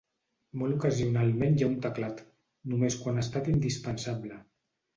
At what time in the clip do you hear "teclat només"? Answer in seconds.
1.85-2.99